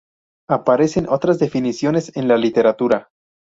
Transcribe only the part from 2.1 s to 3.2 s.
en la literatura.